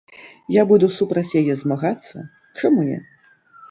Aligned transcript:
Я 0.55 0.63
буду 0.71 0.89
супраць 0.95 1.35
яе 1.43 1.53
змагацца, 1.61 2.27
чаму 2.61 2.91
не. 2.93 2.99